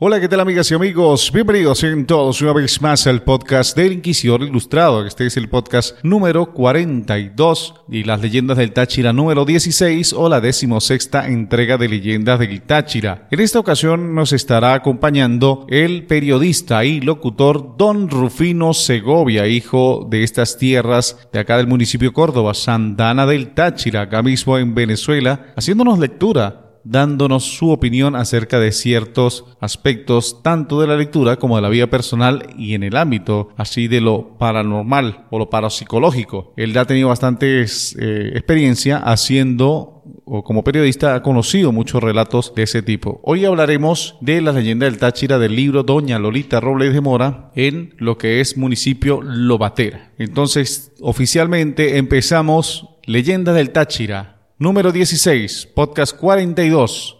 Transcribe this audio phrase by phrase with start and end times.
[0.00, 1.30] Hola, ¿qué tal amigas y amigos?
[1.32, 5.06] Bienvenidos en todos una vez más al podcast del Inquisidor Ilustrado.
[5.06, 10.40] Este es el podcast número 42 y las leyendas del Táchira número 16 o la
[10.40, 13.28] decimosexta entrega de leyendas del Táchira.
[13.30, 20.24] En esta ocasión nos estará acompañando el periodista y locutor Don Rufino Segovia, hijo de
[20.24, 26.00] estas tierras de acá del municipio Córdoba, Santana del Táchira, acá mismo en Venezuela, haciéndonos
[26.00, 31.68] lectura dándonos su opinión acerca de ciertos aspectos tanto de la lectura como de la
[31.68, 36.52] vida personal y en el ámbito así de lo paranormal o lo parapsicológico.
[36.56, 39.94] Él ha tenido bastante eh, experiencia haciendo
[40.26, 43.20] o como periodista ha conocido muchos relatos de ese tipo.
[43.22, 47.94] Hoy hablaremos de la leyenda del Táchira del libro Doña Lolita Robles de Mora en
[47.98, 50.12] lo que es municipio Lobatera.
[50.18, 57.16] Entonces, oficialmente empezamos Leyenda del Táchira, número 16, podcast 42.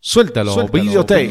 [0.00, 1.30] Suéltalo, Suéltalo videotape.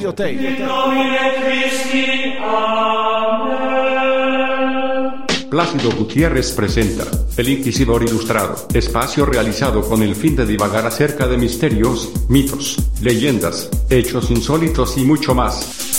[5.49, 7.05] Plácido Gutiérrez presenta
[7.37, 13.69] El Inquisidor Ilustrado, espacio realizado con el fin de divagar acerca de misterios, mitos, leyendas,
[13.89, 15.94] hechos insólitos y mucho más.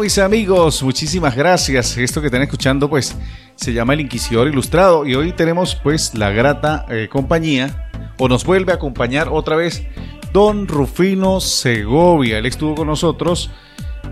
[0.00, 1.98] Mis amigos, muchísimas gracias.
[1.98, 3.14] Esto que están escuchando, pues,
[3.54, 8.44] se llama El Inquisidor Ilustrado y hoy tenemos, pues, la grata eh, compañía, o nos
[8.44, 9.84] vuelve a acompañar otra vez,
[10.32, 12.38] Don Rufino Segovia.
[12.38, 13.50] Él estuvo con nosotros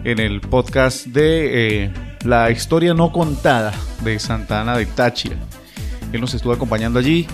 [0.04, 1.92] en el podcast de eh,
[2.22, 3.72] La historia no contada
[4.04, 5.36] de Santana de Táchira.
[6.12, 7.26] Él nos estuvo acompañando allí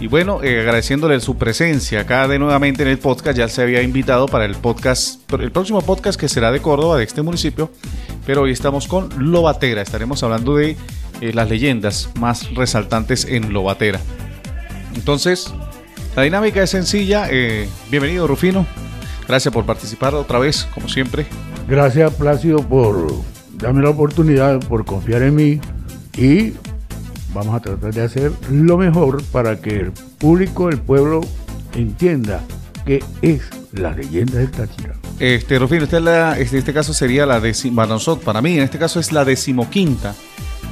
[0.00, 3.82] y bueno, eh, agradeciéndole su presencia acá de nuevamente en el podcast, ya se había
[3.82, 7.70] invitado para el podcast, el próximo podcast que será de Córdoba, de este municipio,
[8.24, 10.76] pero hoy estamos con Lobatera, estaremos hablando de
[11.20, 14.00] eh, las leyendas más resaltantes en Lobatera.
[14.94, 15.52] Entonces,
[16.14, 18.66] la dinámica es sencilla, eh, bienvenido Rufino,
[19.26, 21.26] gracias por participar otra vez, como siempre.
[21.68, 23.12] Gracias Plácido por
[23.54, 25.60] darme la oportunidad, por confiar en mí
[26.16, 26.52] y
[27.34, 31.20] vamos a tratar de hacer lo mejor para que el público, el pueblo,
[31.74, 32.42] entienda
[32.84, 34.94] qué es la leyenda del Táchira.
[35.18, 37.86] Este, Rufino, la, este, este caso sería la décima,
[38.24, 40.14] para mí en este caso es la decimoquinta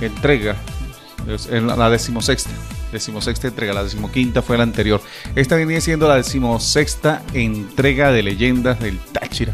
[0.01, 0.57] entrega,
[1.51, 2.51] la decimosexta,
[2.93, 5.01] decimosexta entrega, la decimoquinta fue la anterior.
[5.35, 9.53] Esta viene siendo la decimosexta entrega de leyendas del Táchira.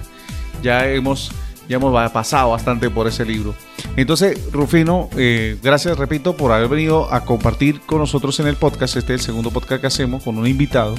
[0.62, 1.32] Ya hemos
[1.68, 3.54] ya hemos pasado bastante por ese libro.
[3.96, 8.96] Entonces, Rufino, eh, gracias, repito, por haber venido a compartir con nosotros en el podcast.
[8.96, 10.94] Este es el segundo podcast que hacemos con un invitado,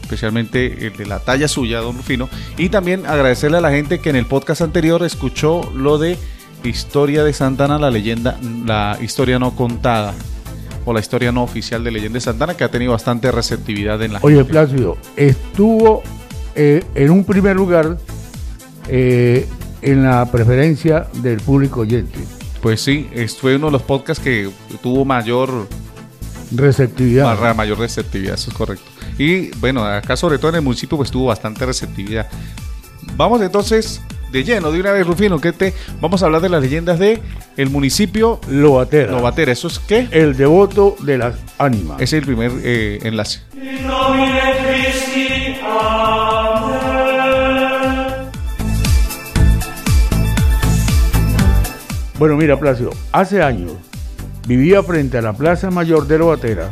[0.00, 2.28] especialmente el de la talla suya, don Rufino.
[2.56, 6.16] Y también agradecerle a la gente que en el podcast anterior escuchó lo de
[6.64, 10.14] Historia de Santana, la leyenda, la historia no contada
[10.86, 14.14] o la historia no oficial de Leyenda de Santana, que ha tenido bastante receptividad en
[14.14, 16.02] la Oye, Plácido, estuvo
[16.54, 17.98] eh, en un primer lugar
[18.88, 19.46] eh,
[19.82, 22.37] en la preferencia del público oyente.
[22.60, 23.08] Pues sí,
[23.40, 24.50] fue uno de los podcasts que
[24.82, 25.68] tuvo mayor
[26.52, 27.54] receptividad.
[27.54, 28.84] Mayor receptividad, eso es correcto.
[29.18, 32.28] Y bueno, acá sobre todo en el municipio pues tuvo bastante receptividad.
[33.16, 36.62] Vamos entonces de lleno, de una vez, Rufino, que te vamos a hablar de las
[36.62, 37.20] leyendas de
[37.56, 39.12] el municipio Lobatera.
[39.12, 40.08] Lobatera, ¿eso es qué?
[40.10, 42.00] El devoto de las ánimas.
[42.00, 43.40] Ese es el primer eh, enlace.
[52.18, 53.72] Bueno, mira, Plácido, hace años
[54.46, 56.70] vivía frente a la Plaza Mayor de Lobatera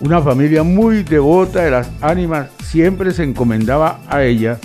[0.00, 4.58] una familia muy devota de las ánimas, siempre se encomendaba a ella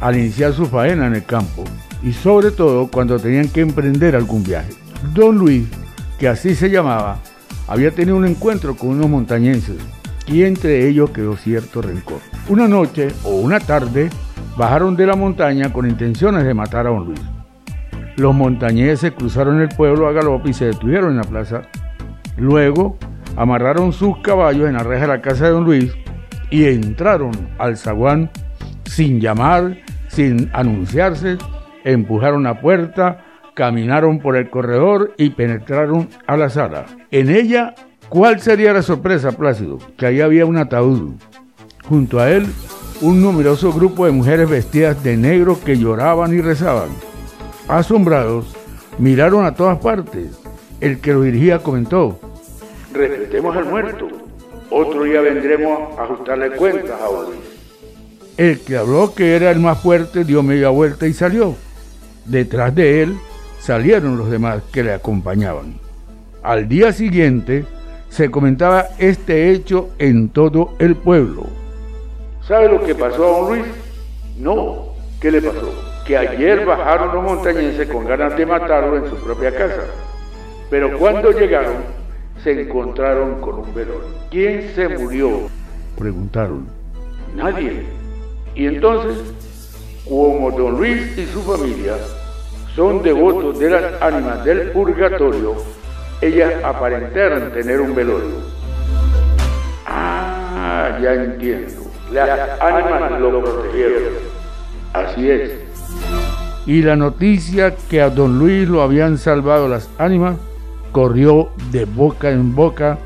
[0.00, 1.64] al iniciar su faena en el campo
[2.02, 4.72] y sobre todo cuando tenían que emprender algún viaje.
[5.14, 5.66] Don Luis,
[6.18, 7.18] que así se llamaba,
[7.66, 9.78] había tenido un encuentro con unos montañenses
[10.26, 12.20] y entre ellos quedó cierto rencor.
[12.48, 14.10] Una noche o una tarde
[14.56, 17.37] bajaron de la montaña con intenciones de matar a Don Luis.
[18.18, 21.62] Los montañeses cruzaron el pueblo a galope y se detuvieron en la plaza.
[22.36, 22.98] Luego
[23.36, 25.92] amarraron sus caballos en la reja de la casa de don Luis
[26.50, 28.28] y entraron al zaguán
[28.86, 29.76] sin llamar,
[30.08, 31.38] sin anunciarse,
[31.84, 33.24] empujaron la puerta,
[33.54, 36.86] caminaron por el corredor y penetraron a la sala.
[37.12, 37.76] En ella,
[38.08, 39.78] ¿cuál sería la sorpresa, Plácido?
[39.96, 41.12] Que ahí había un ataúd.
[41.84, 42.46] Junto a él,
[43.00, 46.88] un numeroso grupo de mujeres vestidas de negro que lloraban y rezaban.
[47.68, 48.46] Asombrados,
[48.98, 50.30] miraron a todas partes.
[50.80, 52.18] El que lo dirigía comentó,
[52.92, 54.08] respetemos al muerto.
[54.70, 57.38] Otro día vendremos a ajustarle cuentas a Odis.
[58.36, 61.56] El que habló que era el más fuerte dio media vuelta y salió.
[62.24, 63.18] Detrás de él
[63.60, 65.74] salieron los demás que le acompañaban.
[66.42, 67.66] Al día siguiente
[68.08, 71.46] se comentaba este hecho en todo el pueblo.
[72.46, 73.66] ¿Sabe lo que pasó a don Luis?
[74.38, 74.94] No.
[75.20, 75.87] ¿Qué le pasó?
[76.08, 79.82] Que ayer bajaron los montañenses con ganas de matarlo en su propia casa.
[80.70, 81.74] Pero cuando llegaron,
[82.42, 84.04] se encontraron con un velón.
[84.30, 85.50] ¿Quién se murió?
[85.98, 86.66] Preguntaron.
[87.36, 87.84] Nadie.
[88.54, 89.18] Y entonces,
[90.08, 91.98] como don Luis y su familia
[92.74, 95.56] son devotos de las ánimas del purgatorio,
[96.22, 98.36] ellas aparentaron tener un velorio.
[99.84, 101.82] Ah, ya entiendo.
[102.10, 104.14] Las ánimas lo protegieron.
[104.94, 105.67] Así es.
[106.68, 110.36] Y la noticia que a don Luis lo habían salvado las ánimas
[110.92, 112.98] corrió de boca en boca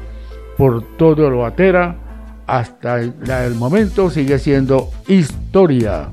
[0.58, 1.94] por todo lo atera
[2.48, 6.08] hasta el, momento sigue siendo historia.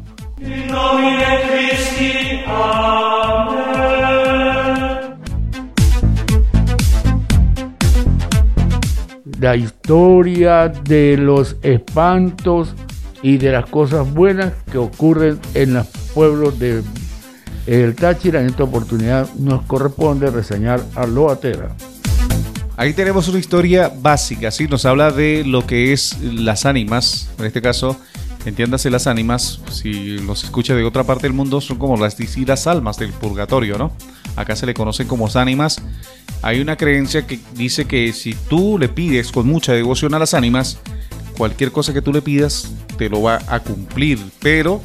[9.40, 12.76] la historia de los espantos
[13.24, 16.84] y de las cosas buenas que ocurren en los pueblos de
[17.74, 18.42] el Táchira.
[18.42, 21.76] En esta oportunidad nos corresponde reseñar a Loatera.
[22.78, 24.68] Ahí tenemos una historia básica, ¿sí?
[24.68, 27.98] Nos habla de lo que es las ánimas, en este caso,
[28.46, 32.68] entiéndase las ánimas, si los escucha de otra parte del mundo, son como las, las
[32.68, 33.92] almas del purgatorio, ¿no?
[34.38, 35.82] Acá se le conocen como ánimas
[36.42, 40.34] hay una creencia que dice que si tú le pides con mucha devoción a las
[40.34, 40.80] ánimas,
[41.38, 44.20] cualquier cosa que tú le pidas te lo va a cumplir.
[44.40, 44.82] Pero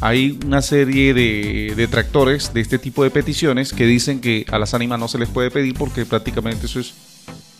[0.00, 4.74] hay una serie de detractores de este tipo de peticiones que dicen que a las
[4.74, 6.94] ánimas no se les puede pedir porque prácticamente eso es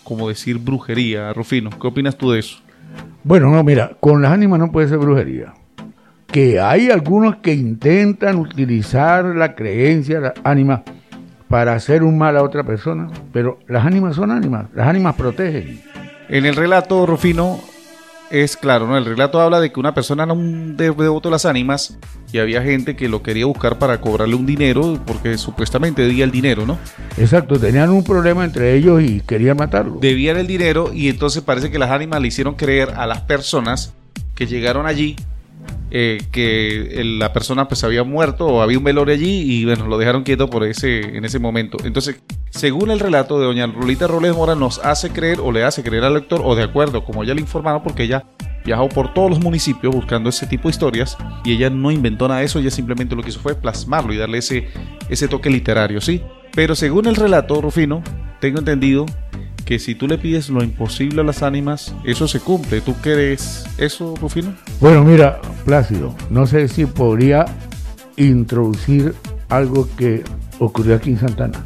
[0.04, 1.70] como decir brujería, Rufino.
[1.70, 2.58] ¿Qué opinas tú de eso?
[3.24, 5.54] Bueno, no, mira, con las ánimas no puede ser brujería.
[6.28, 10.82] Que hay algunos que intentan utilizar la creencia, las ánimas,
[11.48, 15.80] para hacer un mal a otra persona, pero las ánimas son ánimas, las ánimas protegen.
[16.28, 17.60] En el relato, Rufino,
[18.30, 18.96] es claro, ¿no?
[18.96, 21.98] El relato habla de que una persona era un devoto de las ánimas
[22.32, 26.30] y había gente que lo quería buscar para cobrarle un dinero porque supuestamente debía el
[26.30, 26.78] dinero, ¿no?
[27.16, 29.98] Exacto, tenían un problema entre ellos y querían matarlo.
[30.00, 33.94] Debían el dinero y entonces parece que las ánimas le hicieron creer a las personas
[34.34, 35.16] que llegaron allí
[35.90, 39.98] eh, que la persona pues había muerto o había un velorio allí y bueno, lo
[39.98, 41.78] dejaron quieto por ese, en ese momento.
[41.84, 45.82] Entonces, según el relato de doña Rolita Robles Mora, nos hace creer o le hace
[45.82, 48.24] creer al lector, o de acuerdo, como ella le informaron, porque ella
[48.64, 52.40] viajó por todos los municipios buscando ese tipo de historias y ella no inventó nada
[52.40, 54.68] de eso, ella simplemente lo que hizo fue plasmarlo y darle ese,
[55.08, 56.20] ese toque literario, ¿sí?
[56.52, 58.02] Pero según el relato, Rufino,
[58.40, 59.06] tengo entendido
[59.66, 62.80] que si tú le pides lo imposible a las ánimas, eso se cumple.
[62.80, 64.54] ¿Tú crees eso, Rufino?
[64.80, 67.44] Bueno, mira, Plácido, no sé si podría
[68.16, 69.12] introducir
[69.48, 70.22] algo que
[70.60, 71.64] ocurrió aquí en Santana.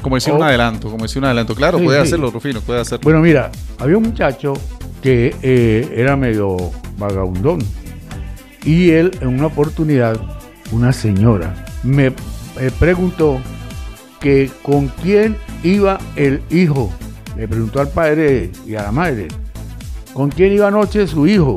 [0.00, 1.56] Como decir un adelanto, como decir un adelanto.
[1.56, 3.02] Claro, puede hacerlo, Rufino, puede hacerlo.
[3.02, 4.54] Bueno, mira, había un muchacho
[5.02, 6.56] que eh, era medio
[6.98, 7.58] vagabundón.
[8.64, 10.20] Y él, en una oportunidad,
[10.70, 12.12] una señora, me
[12.78, 13.40] preguntó
[14.20, 16.92] que con quién iba el hijo
[17.36, 19.28] le preguntó al padre y a la madre,
[20.12, 21.56] ¿con quién iba anoche su hijo?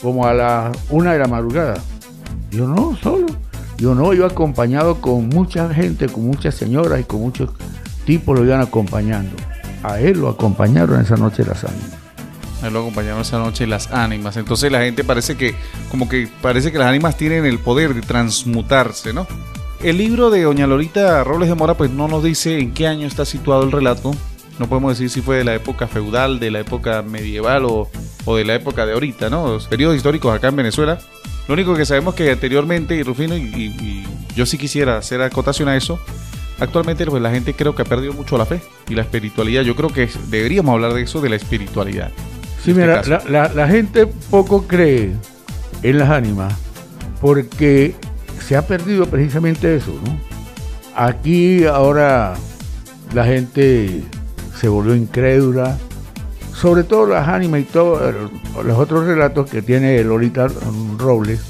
[0.00, 1.74] Como a las una de la madrugada.
[2.50, 3.26] Yo no, solo.
[3.78, 7.50] Yo no, iba acompañado con mucha gente, con muchas señoras y con muchos
[8.04, 9.34] tipos lo iban acompañando.
[9.82, 11.90] A él lo acompañaron esa noche las ánimas.
[12.62, 14.36] A él lo acompañaron esa noche las ánimas.
[14.36, 15.54] Entonces la gente parece que,
[15.90, 19.26] como que parece que las ánimas tienen el poder de transmutarse, ¿no?
[19.82, 23.08] El libro de Doña Lorita Robles de Mora, pues no nos dice en qué año
[23.08, 24.14] está situado el relato,
[24.58, 27.88] no podemos decir si fue de la época feudal, de la época medieval o,
[28.36, 29.48] de la época de ahorita, ¿no?
[29.48, 30.98] Los periodos históricos acá en Venezuela.
[31.48, 34.06] Lo único que sabemos que anteriormente, y Rufino, y,
[34.36, 35.98] yo sí quisiera hacer acotación a eso,
[36.60, 39.62] actualmente pues, la gente creo que ha perdido mucho la fe y la espiritualidad.
[39.62, 42.10] Yo creo que deberíamos hablar de eso, de la espiritualidad.
[42.62, 45.12] Sí, este mira, la, la, gente poco cree
[45.82, 46.54] en las ánimas
[47.20, 47.94] porque
[48.40, 50.16] se ha perdido precisamente eso, ¿no?
[50.94, 52.34] Aquí ahora
[53.12, 54.04] la gente
[54.62, 55.76] se volvió incrédula,
[56.54, 58.14] sobre todo las ánimas y todos
[58.64, 60.46] los otros relatos que tiene Lolita
[60.98, 61.40] Robles,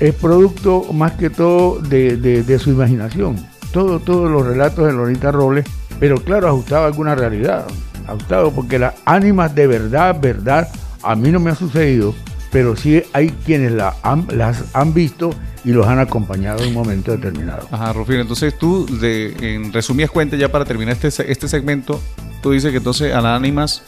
[0.00, 3.36] es producto más que todo de, su imaginación.
[3.72, 5.64] Todo, todos los relatos de Lolita Robles,
[6.00, 7.64] pero claro, ajustado a alguna realidad,
[8.08, 10.68] ajustado porque las ánimas de verdad, verdad,
[11.04, 12.12] a mí no me ha sucedido
[12.52, 13.96] pero sí hay quienes la
[14.28, 15.34] las han visto
[15.64, 17.66] y los han acompañado en un momento determinado.
[17.70, 22.00] Ajá, Rufino, entonces tú, de, en resumidas cuentas, ya para terminar este, este segmento,
[22.42, 23.82] tú dices que entonces a las ánimas,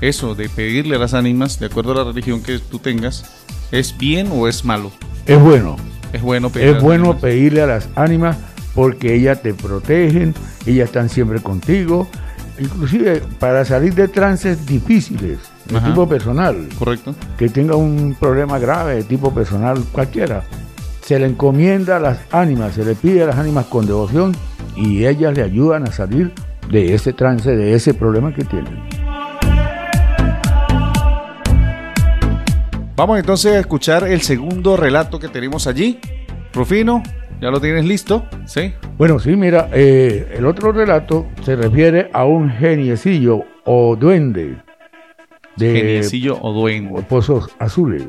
[0.00, 3.24] eso de pedirle a las ánimas, de acuerdo a la religión que tú tengas,
[3.72, 4.92] ¿es bien o es malo?
[5.26, 5.76] Es bueno.
[6.12, 8.36] Es bueno pedirle, es bueno pedirle a las ánimas
[8.74, 10.34] porque ellas te protegen,
[10.66, 12.08] ellas están siempre contigo,
[12.58, 16.68] inclusive para salir de trances difíciles de tipo personal.
[16.78, 17.14] Correcto.
[17.36, 20.44] Que tenga un problema grave de tipo personal cualquiera.
[21.04, 24.34] Se le encomienda a las ánimas, se le pide a las ánimas con devoción
[24.76, 26.32] y ellas le ayudan a salir
[26.70, 28.88] de ese trance, de ese problema que tienen.
[32.96, 36.00] Vamos entonces a escuchar el segundo relato que tenemos allí.
[36.52, 37.02] Rufino,
[37.40, 38.26] ¿ya lo tienes listo?
[38.44, 38.74] Sí.
[38.96, 44.56] Bueno, sí, mira, eh, el otro relato se refiere a un geniecillo o duende.
[45.54, 47.02] De geniecillo o duende.
[47.02, 48.02] Pozos azules.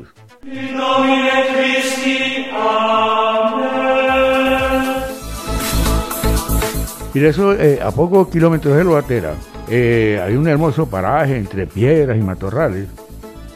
[7.12, 9.34] Mira, eso eh, a pocos kilómetros de Loatera
[9.68, 12.86] eh, hay un hermoso paraje entre piedras y matorrales.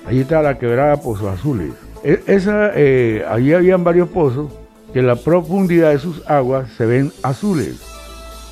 [0.06, 1.73] Allí está la quebrada Pozos Azules.
[2.02, 4.50] E, esa, eh, allí habían varios pozos
[4.92, 7.80] que en la profundidad de sus aguas se ven azules.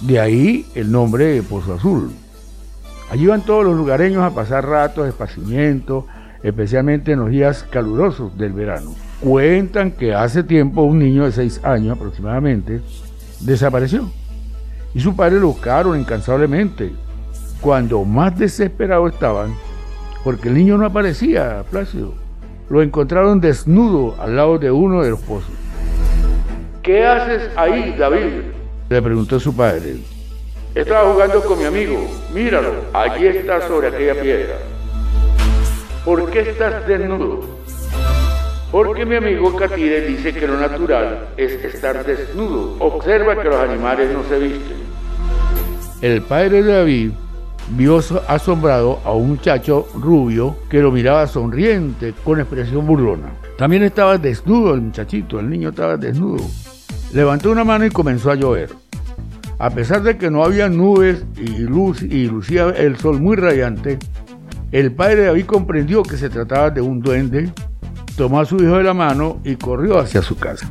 [0.01, 2.13] De ahí el nombre de Pozo Azul.
[3.11, 6.07] Allí van todos los lugareños a pasar ratos de esparcimiento,
[6.45, 8.95] especialmente en los días calurosos del verano.
[9.21, 12.81] Cuentan que hace tiempo un niño de 6 años aproximadamente
[13.41, 14.09] desapareció
[14.95, 16.93] y su padre lo buscaron incansablemente.
[17.61, 19.55] Cuando más desesperados estaban,
[20.25, 22.15] porque el niño no aparecía, Plácido,
[22.69, 25.51] lo encontraron desnudo al lado de uno de los pozos.
[26.83, 28.43] ¿Qué haces ahí, David?
[28.89, 29.97] Le preguntó su padre.
[30.75, 32.09] Estaba jugando con mi amigo.
[32.35, 34.55] Míralo, allí está sobre aquella piedra.
[36.05, 37.41] ¿Por qué estás desnudo?
[38.73, 42.77] Porque mi amigo Catire dice que lo natural es estar desnudo.
[42.81, 44.82] Observa que los animales no se visten.
[46.03, 47.11] El padre de David
[47.71, 53.33] vio asombrado a un muchacho rubio que lo miraba sonriente, con expresión burlona.
[53.57, 56.45] También estaba desnudo el muchachito, el niño estaba desnudo.
[57.15, 58.71] Levantó una mano y comenzó a llover.
[59.59, 63.99] A pesar de que no había nubes y, luz, y lucía el sol muy radiante,
[64.73, 67.53] el padre de David comprendió que se trataba de un duende
[68.17, 70.71] tomó a su hijo de la mano y corrió hacia su casa.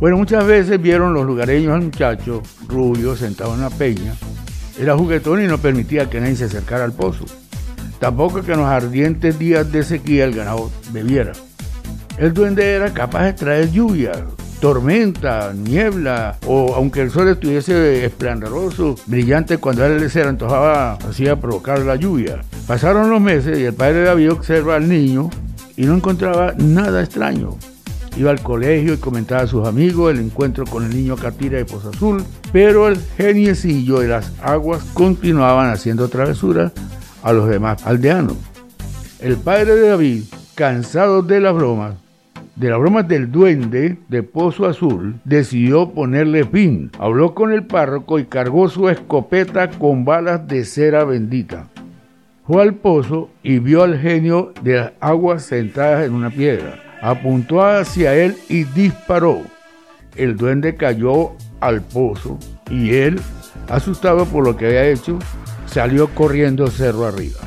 [0.00, 4.14] Bueno, muchas veces vieron los lugareños al muchacho rubio sentado en una peña.
[4.78, 7.24] Era juguetón y no permitía que nadie se acercara al pozo.
[7.98, 11.32] Tampoco que en los ardientes días de sequía el ganado bebiera.
[12.16, 14.12] El duende era capaz de traer lluvia,
[14.60, 21.40] tormenta, niebla, o aunque el sol estuviese esplendoroso, brillante, cuando él se le antojaba, hacía
[21.40, 22.42] provocar la lluvia.
[22.68, 25.28] Pasaron los meses y el padre David observa al niño
[25.76, 27.56] y no encontraba nada extraño.
[28.18, 31.64] Iba al colegio y comentaba a sus amigos el encuentro con el niño Catira de
[31.64, 36.72] Pozo Azul, pero el geniecillo de las aguas continuaban haciendo travesuras
[37.22, 38.34] a los demás aldeanos.
[39.20, 40.22] El padre de David,
[40.56, 41.94] cansado de las bromas,
[42.56, 46.90] de las bromas del duende de Pozo Azul, decidió ponerle fin.
[46.98, 51.68] Habló con el párroco y cargó su escopeta con balas de cera bendita.
[52.44, 56.87] Fue al pozo y vio al genio de las aguas sentadas en una piedra.
[57.00, 59.42] Apuntó hacia él y disparó.
[60.16, 62.38] El duende cayó al pozo
[62.70, 63.20] y él,
[63.68, 65.18] asustado por lo que había hecho,
[65.66, 67.40] salió corriendo cerro arriba.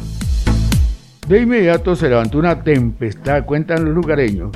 [1.28, 4.52] De inmediato se levantó una tempestad, cuentan los lugareños,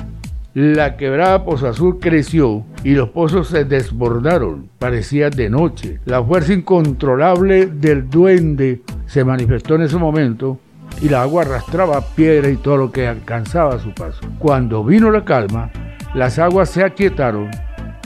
[0.58, 4.70] la quebrada Pozo Azul creció y los pozos se desbordaron.
[4.78, 6.00] Parecía de noche.
[6.06, 10.58] La fuerza incontrolable del duende se manifestó en ese momento
[11.00, 14.20] y la agua arrastraba piedras y todo lo que alcanzaba su paso.
[14.38, 15.70] Cuando vino la calma,
[16.14, 17.50] las aguas se aquietaron,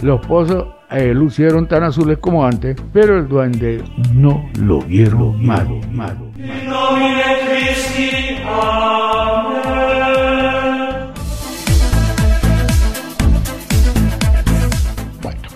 [0.03, 5.81] los pozos eh, lucieron tan azules como antes, pero el duende no lo vieron malo,
[5.93, 6.31] malo.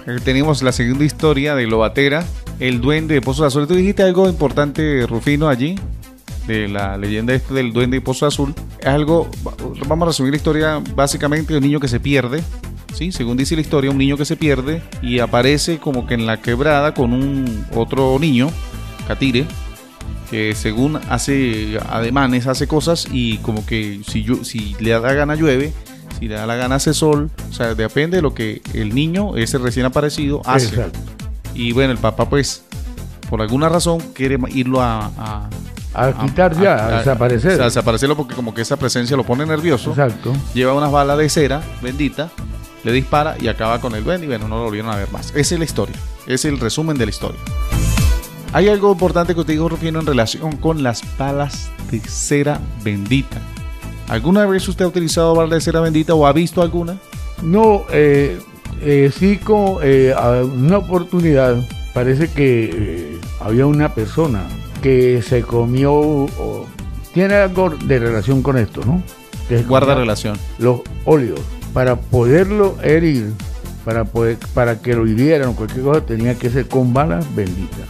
[0.07, 2.25] Eh, tenemos la segunda historia de Lobatera,
[2.61, 3.67] el duende de Pozo Azul.
[3.67, 5.77] Tú dijiste algo importante, Rufino, allí,
[6.47, 8.55] de la leyenda este del duende de Pozo Azul.
[8.79, 9.29] Es algo,
[9.87, 12.43] vamos a resumir la historia básicamente de un niño que se pierde.
[12.95, 13.13] ¿sí?
[13.13, 16.41] Según dice la historia, un niño que se pierde y aparece como que en la
[16.41, 18.51] quebrada con un otro niño,
[19.09, 19.47] Catire,
[20.31, 25.73] que según hace ademanes, hace cosas y como que si, si le da gana llueve
[26.19, 29.37] si le da la gana hace sol, o sea, depende de lo que el niño,
[29.37, 30.87] ese recién aparecido, hace.
[31.55, 32.65] Y bueno, el papá pues,
[33.29, 35.51] por alguna razón, quiere irlo a, a
[36.21, 37.57] quitar ya, a, desaparecer.
[37.57, 39.91] Sea, desaparecerlo porque como que esa presencia lo pone nervioso.
[39.91, 40.33] Exacto.
[40.55, 42.31] Lleva unas balas de cera bendita,
[42.83, 45.31] le dispara y acaba con el duende y bueno, no lo volvieron a ver más.
[45.35, 45.97] Esa es la historia.
[46.27, 47.41] Es el resumen de la historia.
[48.53, 53.39] Hay algo importante que te digo, Rufino, en relación con las balas de cera bendita.
[54.09, 56.97] ¿Alguna vez usted ha utilizado balas de cera bendita o ha visto alguna?
[57.43, 58.39] No, eh,
[58.81, 60.15] eh, sí, con eh,
[60.55, 61.57] una oportunidad,
[61.93, 64.45] parece que eh, había una persona
[64.85, 66.27] que se comió,
[67.15, 69.03] tiene algo de relación con esto, ¿no?
[69.67, 70.37] Guarda relación.
[70.59, 71.41] Los óleos.
[71.73, 73.33] Para poderlo herir,
[73.87, 77.81] para, poder, para que lo hirieran o cualquier cosa, tenía que ser con balas benditas.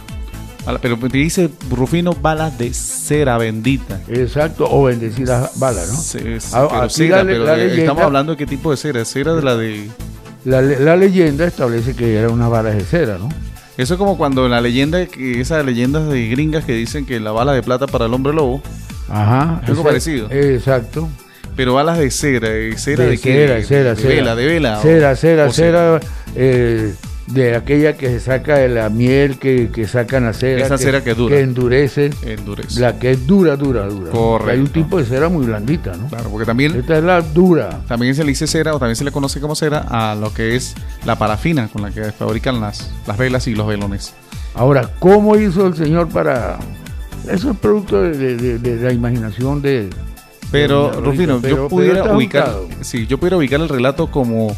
[0.81, 3.99] Pero te dice Rufino balas de cera bendita.
[4.07, 5.97] Exacto, o bendecidas balas, ¿no?
[5.97, 9.89] Sí, pero, cera, pero estamos hablando de qué tipo de cera, cera de la de...
[10.45, 13.27] La, la leyenda establece que eran unas balas de cera, ¿no?
[13.77, 17.53] Eso es como cuando la leyenda, esas leyendas de gringas que dicen que la bala
[17.53, 18.61] de plata para el hombre lobo.
[19.09, 19.61] Ajá.
[19.67, 20.31] algo parecido.
[20.31, 21.09] Exacto.
[21.55, 24.81] Pero balas de cera, de cera de, de cera, cera, de, vela, de vela.
[24.81, 25.99] Cera, cera, cera,
[26.35, 26.93] eh,
[27.27, 30.63] de aquella que se saca de la miel, que, que sacan la cera.
[30.63, 31.35] Esa cera que dura.
[31.35, 32.11] Que endurece.
[32.23, 32.79] Endurece.
[32.79, 34.11] La que es dura, dura, dura.
[34.11, 34.51] Correcto.
[34.51, 36.07] Hay un tipo de cera muy blandita, ¿no?
[36.07, 36.75] Claro, porque también.
[36.75, 37.81] Esta es la dura.
[37.87, 40.55] También se le dice cera, o también se le conoce como cera, a lo que
[40.55, 44.13] es la parafina con la que fabrican las, las velas y los velones.
[44.53, 46.59] Ahora, ¿cómo hizo el señor para.?
[47.29, 49.89] Eso es producto de, de, de la imaginación de.
[50.51, 52.53] Pero, Rufino, yo pudiera ubicar.
[52.81, 54.55] Sí, yo pudiera ubicar el relato como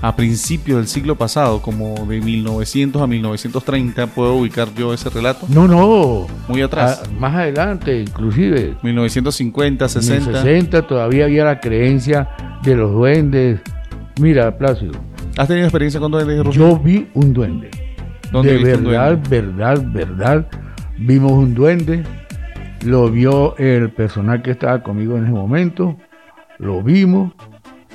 [0.00, 5.46] a principios del siglo pasado, como de 1900 a 1930, puedo ubicar yo ese relato.
[5.48, 6.26] No, no.
[6.46, 7.02] Muy atrás.
[7.04, 8.76] A, más adelante, inclusive.
[8.82, 10.30] 1950, 60.
[10.30, 12.28] En 60 todavía había la creencia
[12.62, 13.60] de los duendes.
[14.20, 14.92] Mira, Plácido.
[15.36, 16.44] ¿Has tenido experiencia con duendes?
[16.54, 17.70] Yo vi un duende.
[18.32, 19.28] ¿Dónde de verdad, un duende?
[19.28, 20.46] verdad, verdad.
[20.98, 22.04] Vimos un duende.
[22.84, 25.96] Lo vio el personal que estaba conmigo en ese momento.
[26.58, 27.32] Lo vimos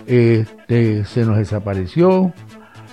[0.08, 2.34] este, se nos desapareció.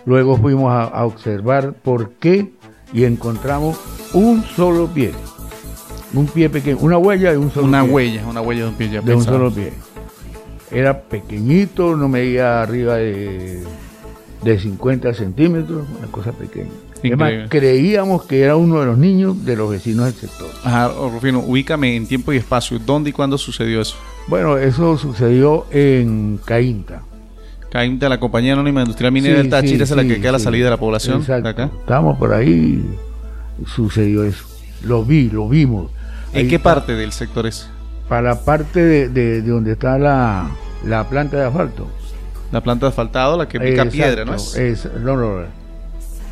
[0.07, 2.53] Luego fuimos a, a, observar por qué
[2.93, 3.79] y encontramos
[4.13, 5.13] un solo pie.
[6.13, 7.93] Un pie pequeño, una huella de un solo una pie.
[7.93, 8.91] huella, una huella de un pie.
[8.91, 9.73] Ya de un solo pie.
[10.71, 13.63] Era pequeñito, no medía arriba de,
[14.43, 16.71] de 50 centímetros, una cosa pequeña.
[17.03, 17.49] Es más, Increíble.
[17.49, 20.49] creíamos que era uno de los niños de los vecinos del sector.
[20.65, 22.79] Ajá, Rufino, ubícame en tiempo y espacio.
[22.79, 23.97] ¿Dónde y cuándo sucedió eso?
[24.31, 27.03] Bueno, eso sucedió en Caínta.
[27.71, 30.33] Caínta, la compañía anónima industrial minera Sí, del Táchira, sí, es la sí, que queda
[30.33, 31.43] la salida de la población Exacto.
[31.45, 31.71] de acá.
[31.81, 32.83] Estábamos por ahí
[33.67, 34.45] sucedió eso.
[34.83, 35.91] Lo vi, lo vimos.
[36.33, 37.69] ¿En Ahí qué está, parte del sector es?
[38.09, 40.49] Para la parte de, de- de donde está la,
[40.87, 41.87] la planta de asfalto.
[42.53, 44.57] La planta de asfaltado, la que pica Exacto, piedra, ¿no es?
[44.57, 45.47] es- no, no, no.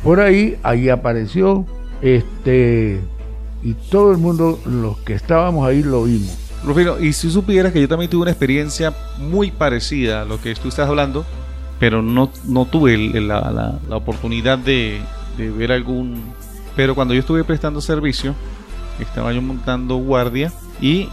[0.03, 1.65] Por ahí, ahí apareció,
[2.01, 2.99] este,
[3.63, 6.37] y todo el mundo, los que estábamos ahí, lo vimos.
[6.63, 10.53] Rufino, y si supieras que yo también tuve una experiencia muy parecida a lo que
[10.55, 11.25] tú estás hablando,
[11.79, 14.99] pero no, no tuve la, la- la oportunidad de,
[15.37, 16.21] de ver algún...
[16.75, 18.35] Pero cuando yo estuve prestando servicio,
[18.99, 21.07] estaba yo montando guardia y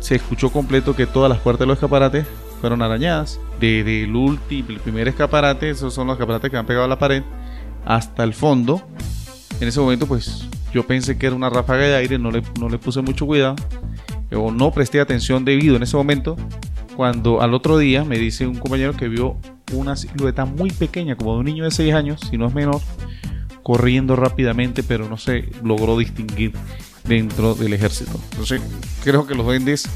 [0.00, 2.26] se escuchó completo que todas las puertas de los escaparates
[2.60, 3.40] fueron arañadas.
[3.58, 6.98] Desde el último, el primer escaparate, esos son los escaparates que han pegado a la
[6.98, 7.22] pared,
[7.84, 8.82] hasta el fondo.
[9.60, 12.68] En ese momento, pues yo pensé que era una ráfaga de aire, no le, no
[12.68, 13.56] le puse mucho cuidado
[14.34, 16.36] o no presté atención debido en ese momento
[16.96, 19.36] cuando al otro día me dice un compañero que vio
[19.72, 22.80] una silueta muy pequeña como de un niño de 6 años, si no es menor,
[23.62, 26.52] corriendo rápidamente, pero no se logró distinguir
[27.04, 28.12] dentro del ejército.
[28.32, 28.60] Entonces,
[29.02, 29.88] creo que los duendes,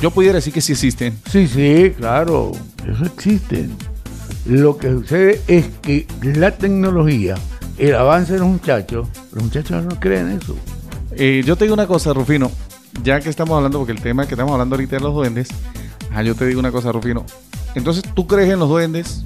[0.00, 1.18] yo pudiera decir que sí existen.
[1.30, 2.52] Sí, sí, claro,
[2.88, 3.68] eso existe.
[4.46, 7.34] Lo que sucede es que la tecnología,
[7.78, 10.56] el avance de los muchachos, los muchachos no creen eso.
[11.12, 12.50] Eh, yo te digo una cosa, Rufino,
[13.02, 15.48] ya que estamos hablando, porque el tema que estamos hablando ahorita de los duendes,
[16.14, 17.24] ah, yo te digo una cosa, Rufino.
[17.74, 19.24] Entonces, ¿tú crees en los duendes?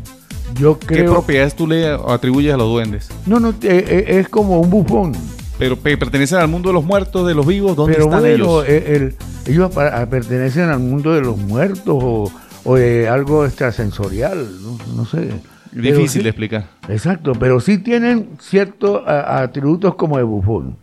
[0.55, 1.13] Yo ¿Qué creo.
[1.13, 3.09] propiedades tú le atribuyes a los duendes?
[3.27, 5.13] No, no, eh, eh, es como un bufón.
[5.59, 8.35] Pero pe- pertenecen al mundo de los muertos, de los vivos, ¿dónde Pero están bueno,
[8.63, 8.65] ellos?
[8.69, 9.17] eh, el-
[9.53, 12.31] ellos apa- a- pertenecen al mundo de los muertos o,
[12.65, 15.31] o de algo extrasensorial, no, no sé.
[15.73, 16.69] Difícil sí- de explicar.
[16.89, 20.77] Exacto, pero sí tienen ciertos a- atributos como de bufón.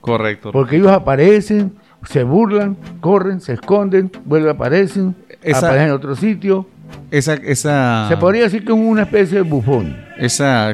[0.00, 0.50] Correcto.
[0.52, 1.72] Porque ellos aparecen,
[2.04, 6.66] se burlan, corren, se esconden, vuelven, aparecen, Esa- aparecen en otro sitio.
[7.10, 9.96] Esa, esa, Se podría decir que es una especie de bufón.
[10.18, 10.72] esa,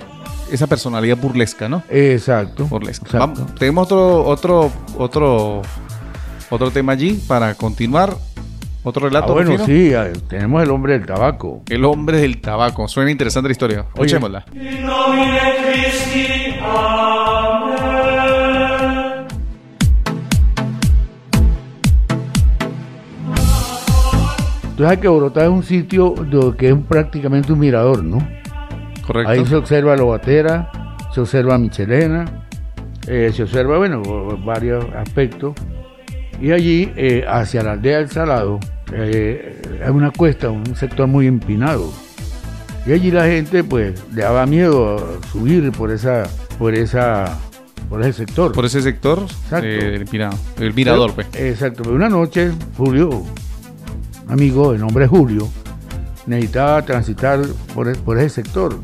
[0.50, 1.82] esa personalidad burlesca, ¿no?
[1.88, 2.66] Exacto.
[2.66, 3.06] Burlesca.
[3.06, 3.18] Exacto.
[3.40, 5.62] Vamos, tenemos otro, otro, otro,
[6.50, 8.14] otro tema allí para continuar.
[8.84, 9.32] Otro Ah, relato.
[9.34, 9.66] bueno, Rufino.
[9.66, 11.62] sí, ah, tenemos el hombre del tabaco.
[11.68, 12.88] El hombre del tabaco.
[12.88, 13.80] Suena interesante la historia.
[13.96, 14.06] Oye.
[14.06, 14.44] Escuchémosla.
[14.54, 14.86] In
[24.78, 26.14] Tú sabes que Bogotá es un sitio
[26.56, 28.18] que es prácticamente un mirador, ¿no?
[29.04, 29.28] Correcto.
[29.28, 30.70] Ahí se observa Lobatera,
[31.12, 32.46] se observa Michelena,
[33.08, 34.00] eh, se observa, bueno,
[34.44, 35.56] varios aspectos.
[36.40, 38.60] Y allí, eh, hacia la aldea del Salado,
[38.92, 41.92] eh, hay una cuesta, un sector muy empinado.
[42.86, 46.22] Y allí la gente, pues, le daba miedo subir por esa,
[46.56, 47.36] por esa,
[47.88, 48.52] por ese sector.
[48.52, 49.66] Por ese sector, Exacto.
[49.66, 50.06] el,
[50.60, 51.26] el mirador, pues.
[51.34, 53.24] Exacto, pero una noche Julio,
[54.28, 55.48] amigo de nombre Julio,
[56.26, 57.40] necesitaba transitar
[57.74, 58.76] por, e- por ese sector.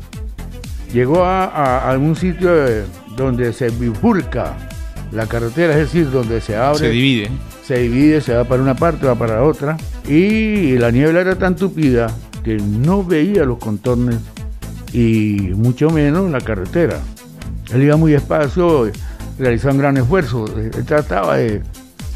[0.93, 2.51] Llegó a, a- a algún sitio
[3.15, 4.55] donde se bifurca
[5.11, 7.29] la carretera, es decir, donde se abre, Se divide.
[7.65, 9.77] se divide, se va para una parte, va para la otra,
[10.07, 12.07] y la niebla era tan tupida
[12.43, 14.15] que no veía los contornos
[14.93, 16.99] y mucho menos la carretera.
[17.73, 18.91] Él iba muy despacio,
[19.39, 21.61] realizaba un gran esfuerzo, él trataba de,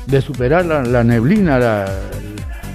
[0.08, 1.86] de superar la, la neblina, la,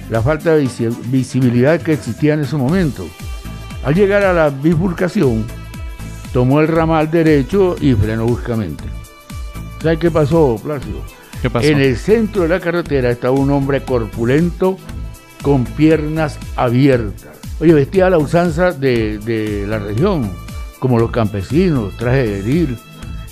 [0.09, 3.05] la falta de visi- visibilidad que existía en ese momento.
[3.83, 5.45] Al llegar a la bifurcación,
[6.33, 8.83] tomó el ramal derecho y frenó bruscamente.
[9.81, 11.01] ¿Sabes qué pasó, Plácido?
[11.41, 11.67] ¿Qué pasó?
[11.67, 14.77] En el centro de la carretera estaba un hombre corpulento
[15.43, 17.37] con piernas abiertas.
[17.59, 20.29] Oye, vestía a la usanza de, de la región,
[20.79, 22.77] como los campesinos, traje de heril,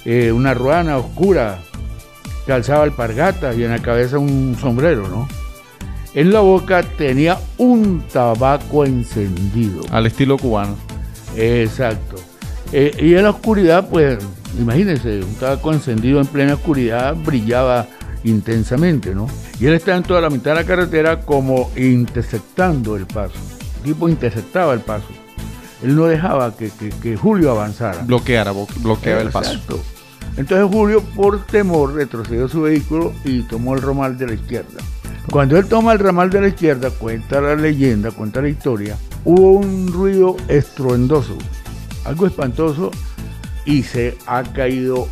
[0.06, 1.60] eh, una ruana oscura,
[2.46, 5.28] calzaba alpargatas y en la cabeza un sombrero, ¿no?
[6.16, 9.82] En la boca tenía un tabaco encendido.
[9.92, 10.76] Al estilo cubano.
[11.36, 12.16] Exacto.
[12.72, 14.20] Eh, y en la oscuridad, pues,
[14.60, 17.88] imagínense, un tabaco encendido en plena oscuridad brillaba
[18.24, 19.28] intensamente, ¿no?
[19.60, 23.34] Y él estaba en toda la mitad de la carretera como interceptando el paso.
[23.78, 25.08] El tipo interceptaba el paso.
[25.84, 28.04] Él no dejaba que, que- que Julio avanzara.
[28.04, 29.52] Bloqueara, bloqueaba el paso.
[29.52, 29.80] Exacto.
[30.38, 34.80] Entonces Julio, por temor, retrocedió su vehículo y tomó el ramal de la izquierda.
[35.32, 39.54] Cuando él toma el ramal de la izquierda, cuenta la leyenda, cuenta la historia, hubo
[39.54, 41.38] un ruido estruendoso,
[42.06, 42.92] algo espantoso,
[43.66, 45.08] y se ha caído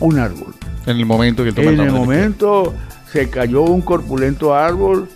[0.00, 0.54] un árbol.
[0.86, 2.74] En el momento que toma En el momento
[3.12, 5.08] se cayó un corpulento árbol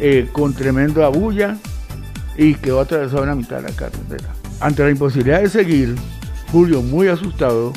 [0.00, 1.56] eh, con tremenda bulla
[2.36, 4.28] y quedó atravesado en la mitad de la carretera.
[4.60, 5.94] Ante la imposibilidad de seguir,
[6.50, 7.72] Julio, muy asustado,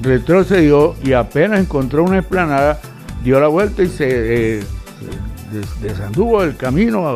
[0.00, 2.80] retrocedió y apenas encontró una explanada,
[3.24, 4.60] dio la vuelta y se, eh,
[5.50, 7.14] se des- desanduvo del camino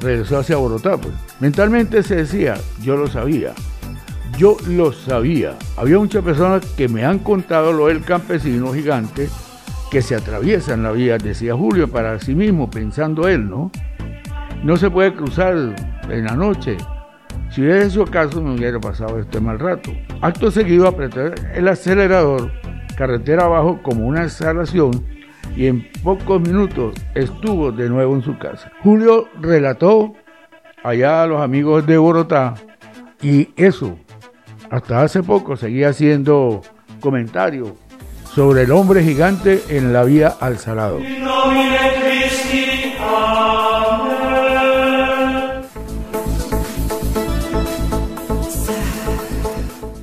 [0.00, 0.96] regresó hacia Bogotá.
[0.96, 1.12] pues.
[1.40, 3.52] Mentalmente se decía, yo lo sabía,
[4.38, 5.56] yo lo sabía.
[5.76, 9.28] Había muchas personas que me han contado lo del campesino gigante
[9.90, 13.70] que se atraviesa en la vía, decía Julio para sí mismo, pensando él, ¿no?
[14.62, 15.54] No se puede cruzar
[16.08, 16.76] en la noche.
[17.50, 19.90] Si hubiera hecho caso, me hubiera pasado este mal rato.
[20.20, 22.52] Acto seguido, apretar el acelerador,
[22.96, 25.04] carretera abajo, como una exhalación,
[25.56, 28.70] y en pocos minutos estuvo de nuevo en su casa.
[28.82, 30.14] Julio relató
[30.82, 32.54] allá a los amigos de Bogotá,
[33.22, 33.98] y eso,
[34.70, 36.62] hasta hace poco, seguía haciendo
[37.00, 37.72] comentarios
[38.34, 41.00] sobre el hombre gigante en la vía al Salado.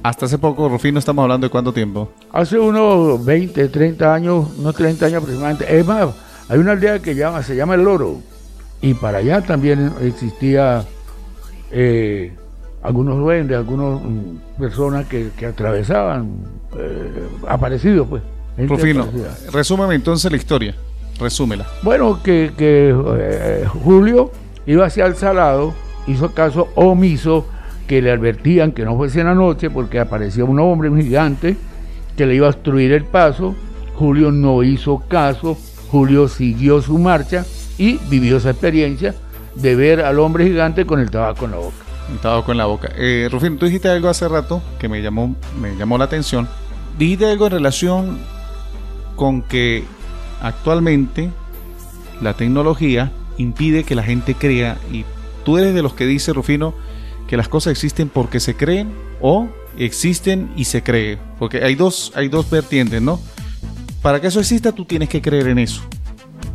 [0.08, 2.10] Hasta hace poco, Rufino, estamos hablando de cuánto tiempo.
[2.32, 5.78] Hace unos 20, 30 años, unos 30 años aproximadamente.
[5.78, 6.08] Es más,
[6.48, 8.22] hay una aldea que llama, se llama El Loro.
[8.82, 10.86] Y para allá también existía
[11.72, 12.34] eh,
[12.82, 16.38] algunos duendes, algunas mm, personas que, que atravesaban,
[16.78, 18.24] eh, aparecidos pues.
[18.58, 19.52] Rufino, aparecida.
[19.52, 20.74] resúmeme entonces la historia.
[21.20, 21.68] Resúmela.
[21.84, 24.32] Bueno, que, que, eh, Julio
[24.66, 25.74] iba hacia el salado,
[26.08, 27.46] hizo caso omiso,
[27.88, 31.56] que le advertían que no fuese en la noche porque aparecía un hombre, un gigante,
[32.16, 33.56] que le iba a obstruir el paso.
[33.96, 35.58] Julio no hizo caso,
[35.90, 37.46] Julio siguió su marcha
[37.78, 39.16] y vivió esa experiencia
[39.56, 41.76] de ver al hombre gigante con el tabaco en la boca.
[42.12, 42.90] Un tabaco en la boca.
[42.96, 46.48] Eh, Rufino, tú dijiste algo hace rato que me llamó, me llamó la atención.
[46.98, 48.18] Dijiste algo en relación
[49.16, 49.84] con que
[50.42, 51.32] actualmente
[52.22, 55.06] la tecnología impide que la gente crea y
[55.44, 56.74] tú eres de los que dice, Rufino,
[57.28, 61.18] que las cosas existen porque se creen o existen y se cree.
[61.40, 63.20] Porque hay dos, hay dos vertientes, ¿no?
[64.02, 65.82] Para que eso exista, tú tienes que creer en eso.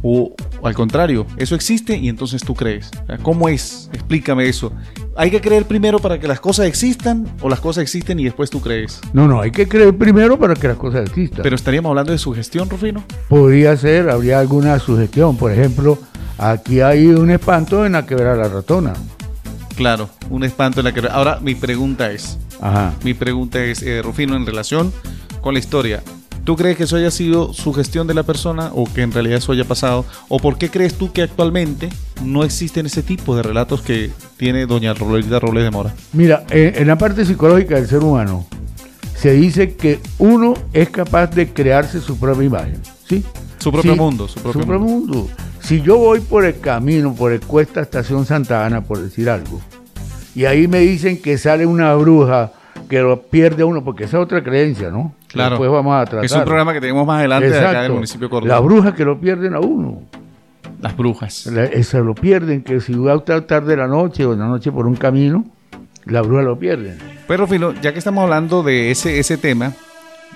[0.03, 2.91] O, o al contrario, eso existe y entonces tú crees.
[3.03, 3.91] O sea, ¿Cómo es?
[3.93, 4.73] Explícame eso.
[5.15, 8.49] ¿Hay que creer primero para que las cosas existan o las cosas existen y después
[8.49, 9.01] tú crees?
[9.13, 11.43] No, no, hay que creer primero para que las cosas existan.
[11.43, 13.05] Pero estaríamos hablando de sugestión, Rufino.
[13.29, 15.37] Podría ser, habría alguna sugestión.
[15.37, 15.99] Por ejemplo,
[16.39, 18.95] aquí hay un espanto en la quebrada la ratona.
[19.77, 21.01] Claro, un espanto en la que...
[21.09, 22.95] Ahora mi pregunta es, Ajá.
[23.05, 24.93] mi pregunta es, eh, Rufino, en relación
[25.41, 26.03] con la historia,
[26.45, 29.53] ¿Tú crees que eso haya sido sugestión de la persona o que en realidad eso
[29.53, 30.05] haya pasado?
[30.29, 31.89] ¿O por qué crees tú que actualmente
[32.25, 35.95] no existen ese tipo de relatos que tiene doña Rolita Robles de Mora?
[36.13, 38.45] Mira, en, en la parte psicológica del ser humano
[39.17, 43.23] se dice que uno es capaz de crearse su propia imagen, ¿sí?
[43.59, 44.85] Su propio Sí, mundo, su propio mundo.
[45.15, 45.29] mundo.
[45.73, 49.59] Si yo voy por el camino, por el Cuesta Estación Santa Ana, por decir algo,
[50.35, 52.53] y ahí me dicen que sale una bruja
[52.91, 55.15] que lo pierde a uno, porque esa es otra creencia, ¿no?
[55.29, 55.53] Claro.
[55.53, 56.27] Después vamos a tratar.
[56.27, 57.95] Es un programa que tenemos más adelante de acá del Exacto.
[57.95, 58.55] municipio de Córdoba.
[58.55, 60.03] La bruja que lo pierden a uno.
[60.83, 61.47] Las brujas.
[61.47, 61.71] La-
[62.03, 64.71] lo pierden, que si va a estar tarde de la noche o en la noche
[64.71, 65.43] por un camino,
[66.05, 66.99] la bruja lo pierden.
[67.27, 69.73] Pero Filo, ya que estamos hablando de ese, ese tema,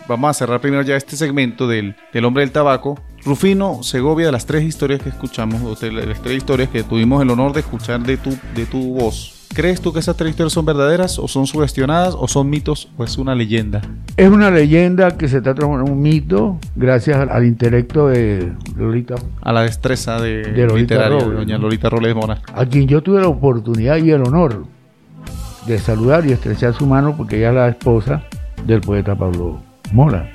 [0.09, 2.99] vamos a cerrar primero ya este segmento del, del hombre del tabaco.
[3.25, 7.21] Rufino Segovia, de las tres historias que escuchamos, o de las tres historias que tuvimos
[7.23, 10.53] el honor de escuchar de tu, de tu voz, ¿crees tú que esas tres historias
[10.53, 13.81] son verdaderas o son sugestionadas o son mitos o es una leyenda?
[14.17, 18.53] Es una leyenda que se está transformando en un mito gracias al, al intelecto de
[18.77, 21.59] Lolita, A la destreza de, De Lolita de doña.
[21.59, 22.43] Lolita Robles de Mora.
[22.55, 24.67] a quien yo tuve la oportunidad y el honor
[25.67, 28.23] de saludar y estrechar su mano porque ella es la esposa
[28.65, 29.61] del poeta Pablo
[29.93, 30.33] Mora.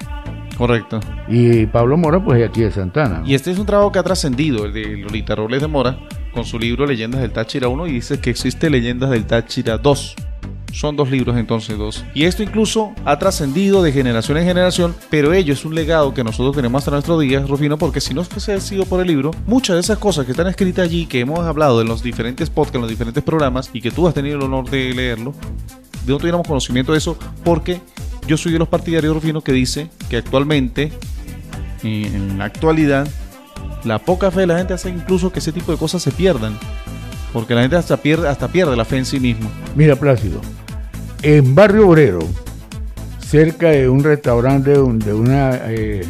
[0.57, 0.99] Correcto.
[1.27, 3.23] Y Pablo Mora, pues es aquí de Santana.
[3.25, 5.97] Y este es un trabajo que ha trascendido, el de Lolita Robles de Mora,
[6.33, 10.15] con su libro Leyendas del Táchira 1 y dice que existe Leyendas del Táchira 2.
[10.71, 12.05] Son dos libros entonces, dos.
[12.13, 16.23] Y esto incluso ha trascendido de generación en generación, pero ello es un legado que
[16.23, 19.75] nosotros tenemos hasta nuestros días, Rufino, porque si no fuese sido por el libro, muchas
[19.75, 22.81] de esas cosas que están escritas allí, que hemos hablado en los diferentes podcasts, en
[22.81, 25.33] los diferentes programas, y que tú has tenido el honor de leerlo,
[26.05, 27.81] de no tuviéramos conocimiento de eso, porque
[28.31, 30.89] yo soy de los partidarios, Rufino, que dice que actualmente,
[31.83, 33.05] en la actualidad,
[33.83, 36.57] la poca fe de la gente hace incluso que ese tipo de cosas se pierdan.
[37.33, 39.49] Porque la gente hasta pierde, hasta pierde la fe en sí mismo.
[39.75, 40.39] Mira, Plácido,
[41.23, 42.19] en Barrio Obrero,
[43.19, 46.05] cerca de un restaurante, de, un- de una eh,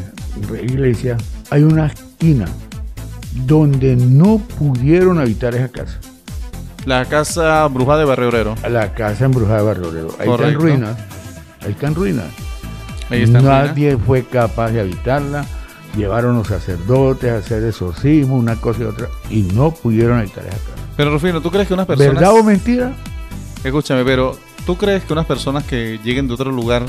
[0.64, 1.18] iglesia,
[1.50, 2.46] hay una esquina
[3.48, 5.98] donde no pudieron habitar esa casa.
[6.86, 8.56] La casa bruja de Barrio Obrero.
[8.70, 10.08] La casa embrujada de Barrio Obrero.
[10.20, 10.60] Ahí está en Correcto.
[10.60, 10.98] ruinas.
[11.68, 12.26] Está ruinas.
[13.10, 13.64] Ahí está en ruina.
[13.66, 15.46] Nadie fue capaz de habitarla.
[15.96, 20.52] Llevaron los sacerdotes a hacer exorcismo, una cosa y otra, y no pudieron habitar esa
[20.58, 20.82] casa.
[20.96, 22.14] Pero Rufino, ¿tú crees que unas personas...
[22.14, 22.94] ¿Verdad o mentira?
[23.64, 26.86] Escúchame, pero ¿tú crees que unas personas que lleguen de otro lugar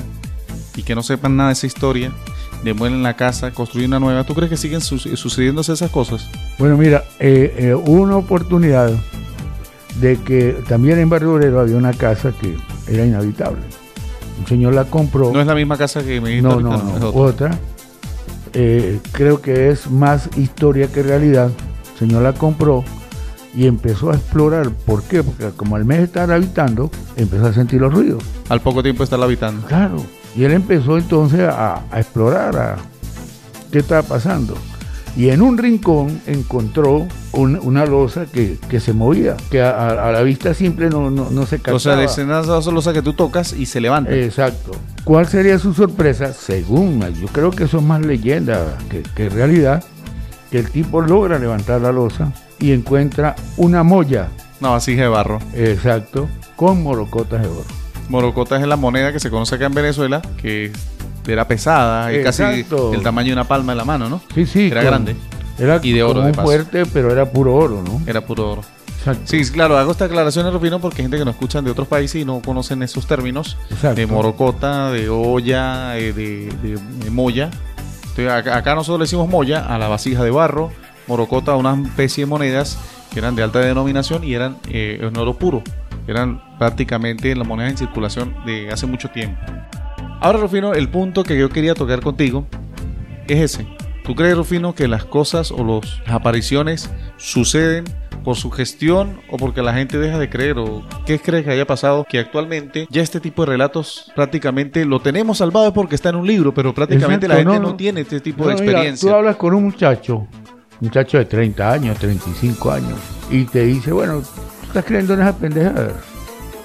[0.77, 2.13] y que no sepan nada de esa historia,
[2.63, 6.29] demuelen la casa, construyen una nueva, ¿tú crees que siguen su- sucediéndose esas cosas?
[6.59, 8.93] Bueno, mira, eh, eh, hubo una oportunidad
[10.01, 12.57] de que también en Barrio Obrero había una casa que
[12.87, 13.59] era inhabitable.
[14.43, 15.33] Un señor la compró.
[15.33, 17.57] No es la misma casa que me dijiste no, no, no, es otra.
[18.53, 21.49] Eh, creo que es más historia que realidad.
[21.93, 22.83] El señor la compró
[23.55, 24.71] y empezó a explorar.
[24.71, 25.23] ¿Por qué?
[25.23, 28.25] Porque como al mes de estar habitando, empezó a sentir los ruidos.
[28.49, 29.65] Al poco tiempo estarla habitando.
[29.69, 30.05] Claro.
[30.35, 32.77] Y él empezó entonces a, a explorar a
[33.71, 34.57] qué estaba pasando.
[35.17, 40.23] Y en un rincón encontró un- una losa que, que se movía, que a, la
[40.23, 41.77] vista simple no, no, no se captaba.
[41.77, 44.15] O sea, de escenas solo que tú tocas y se levanta.
[44.15, 44.73] Exacto.
[45.05, 46.33] ¿Cuál sería su sorpresa?
[46.33, 49.85] Según, yo creo que eso es más leyenda que, que realidad,
[50.51, 54.29] que el tipo logra levantar la losa y encuentra una molla,
[54.61, 55.39] Una vasija de barro.
[55.55, 57.65] exacto, con morocotas de oro.
[58.09, 60.73] Morocota es la moneda que se conoce acá en Venezuela, que
[61.27, 64.21] era pesada, y casi el tamaño de una palma de la mano, ¿no?
[64.35, 64.67] Sí, sí.
[64.67, 65.17] Era con- grande.
[65.59, 66.47] Era Y de oro, de paso.
[66.47, 68.01] fuerte, pero era puro oro, ¿no?
[68.07, 68.63] Era puro oro.
[68.99, 69.23] Exacto.
[69.25, 72.23] Sí, claro, hago esta aclaración, Rufino, porque hay gente que nos escuchan de otros países
[72.23, 73.97] y no conocen esos términos Exacto.
[74.01, 77.51] de morocota, de olla, eh, de, de- de molla.
[78.03, 80.71] Entonces, acá, acá nosotros le decimos molla a la vasija de barro,
[81.07, 82.79] morocota a una especie de monedas
[83.13, 85.63] que eran de alta denominación y eran eh, en oro puro.
[86.07, 89.41] Eran prácticamente las monedas en circulación de hace mucho tiempo.
[90.23, 92.47] Ahora, Rufino, el punto que yo quería tocar contigo
[93.29, 93.67] es ese.
[94.05, 97.85] ¿Tú crees, Rufino, que las cosas o los- las apariciones suceden
[98.25, 100.59] por su gestión o porque la gente deja de creer?
[100.59, 102.05] ¿O qué crees que haya pasado?
[102.09, 106.27] Que actualmente ya este tipo de relatos prácticamente lo tenemos salvado porque está en un
[106.27, 107.77] libro, pero prácticamente la Exacto, gente no, no, no.
[107.77, 109.09] tiene este tipo No, de mira, experiencia.
[109.11, 110.27] tú hablas con un muchacho,
[110.81, 112.99] muchacho de 30 años, 35 años,
[113.31, 115.93] y te dice, bueno, tú estás creyendo en esas pendejadas.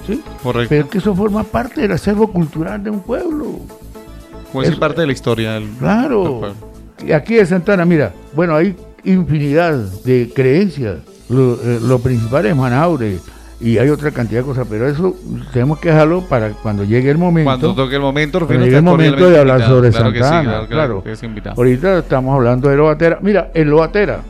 [0.07, 0.21] ¿Sí?
[0.41, 0.69] Correcto.
[0.69, 3.59] Pero que eso forma parte del acervo cultural de un pueblo.
[4.53, 6.41] Pues es parte de la historia del, Claro.
[7.13, 9.73] aquí de Santana, mira, bueno, hay infinidad
[10.05, 10.99] de creencias.
[11.29, 13.19] Lo, eh, lo principal es Manaure
[13.59, 15.15] y hay otra cantidad de cosas, pero eso
[15.51, 17.49] tenemos que dejarlo para cuando llegue el momento.
[17.49, 19.77] Cuando toque el momento, Cuando llegue el momento de hablar invitado.
[19.77, 21.21] sobre claro sí, Santana, claro, es.
[21.57, 23.19] Ahorita estamos hablando de Lobatera.
[23.21, 24.21] Mira, en Lobatera,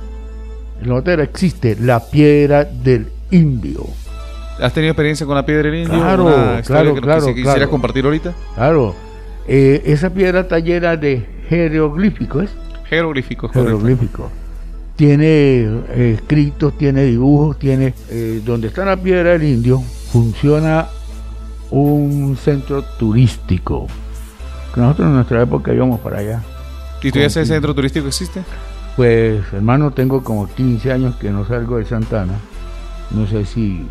[0.82, 3.86] en Lobatera existe la piedra del indio.
[4.60, 6.00] ¿Has tenido experiencia con la piedra del indio?
[6.00, 7.70] Claro, Una claro, que, claro, que quisieras claro.
[7.70, 8.34] compartir ahorita?
[8.56, 8.96] Claro,
[9.48, 12.50] eh, esa piedra está llena de jeroglífico, ¿es?
[12.86, 13.78] Jeroglíficos, correcto.
[13.78, 14.32] Jeroglífico.
[14.96, 17.94] Tiene eh, escritos, tiene dibujos, tiene...
[18.10, 20.88] eh, donde está la piedra del indio, funciona
[21.70, 23.88] un centro turístico.
[24.76, 26.44] Nosotros en nuestra época íbamos para allá.
[27.02, 28.42] ¿Y tú ya ese centro turístico existe?
[28.96, 32.34] Pues, hermano, tengo como 15 años que no salgo de Santana.
[33.12, 33.86] No sé si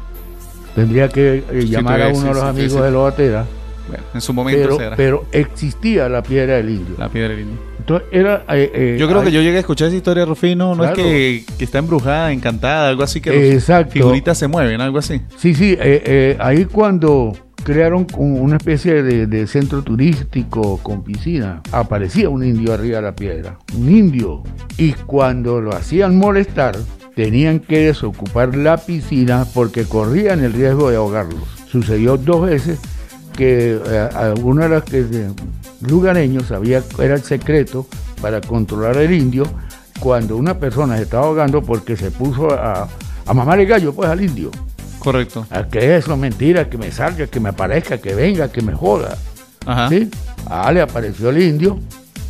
[0.76, 2.78] tendría que eh, llamar a uno de los amigos sí.
[2.78, 3.44] de Lobatera.
[3.88, 4.96] Bueno, en su momento Pero, será.
[4.96, 6.94] pero existía la piedra del indio.
[6.98, 7.56] La piedra del indio.
[7.78, 8.44] Entonces era.
[8.50, 10.70] eh, eh, Yo creo que yo llegué a escuchar esa historia, Rufino.
[10.74, 10.94] No Claro.
[10.96, 13.92] es que, que está embrujada, encantada, algo así que los Exacto.
[13.92, 15.20] figuritas se mueven, algo así.
[15.36, 21.02] Sí, sí, eh, eh, ahí cuando crearon un- una especie de, de centro turístico con
[21.04, 24.42] piscina, aparecía un indio arriba de la piedra, un indio.
[24.78, 26.76] Y cuando lo hacían molestar,
[27.16, 31.42] tenían que desocupar la piscina porque corrían el riesgo de ahogarlos.
[31.68, 32.78] Sucedió dos veces
[33.36, 35.30] que eh, a uno de los que, de-
[35.80, 37.86] lugareños sabía, era el secreto
[38.20, 39.44] para controlar el indio,
[39.98, 42.86] cuando una persona se estaba ahogando porque se puso a,
[43.26, 44.50] a mamar el gallo pues al indio.
[44.98, 45.46] Correcto.
[45.50, 46.68] ¿A qué es lo mentira?
[46.68, 49.16] Que me salga, que me aparezca, que venga, que me joda.
[49.64, 49.88] Ajá.
[49.88, 50.10] ¿Sí?
[50.46, 51.78] Ah, le apareció el indio,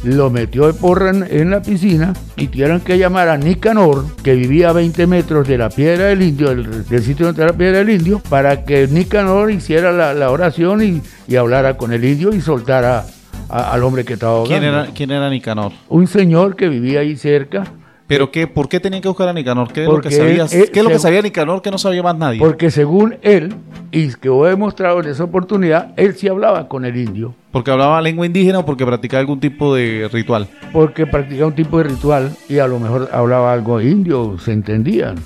[0.06, 4.34] lo metió de porra en, en la piscina y tuvieron que llamar a Nicanor, que
[4.34, 7.58] vivía a 20 metros de la piedra del indio, del, del sitio donde está la
[7.58, 12.04] piedra del indio, para que Nicanor hiciera la, la oración y, y hablara con el
[12.04, 13.04] indio y soltara
[13.48, 14.58] a- al hombre que estaba ahogando.
[14.60, 15.72] ¿Quién era, ¿Quién era Nicanor?
[15.88, 17.64] Un señor que vivía ahí cerca,
[18.06, 18.46] ¿Pero qué?
[18.46, 19.72] ¿Por qué tenían que buscar a Nicanor?
[19.72, 21.70] ¿Qué es lo que sabía, él- él- ¿qué es lo que según- sabía Nicanor que
[21.72, 22.38] no sabía más nadie?
[22.38, 23.52] porque según él,
[23.90, 27.34] y que he demostrado en esa oportunidad, él sí hablaba con el indio.
[27.50, 30.46] ¿Porque hablaba lengua indígena o porque practicaba algún tipo de ritual?
[30.72, 35.16] porque practicaba un tipo de ritual y a lo mejor hablaba algo indio, se entendían.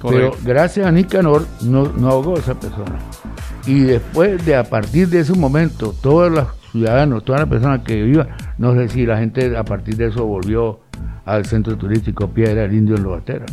[0.00, 0.36] Correcto.
[0.42, 2.98] Pero gracias a Nicanor no, no ahogó a esa persona.
[3.66, 8.02] Y después de a partir de ese momento, todos los ciudadanos, todas las personas que
[8.02, 8.28] vivan,
[8.58, 10.80] no sé si la gente a partir de eso volvió
[11.34, 13.46] al centro turístico Piedra del Indio en Lobatera.